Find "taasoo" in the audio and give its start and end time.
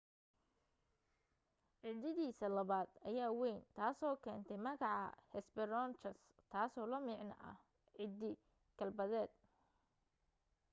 3.77-4.15, 6.53-6.85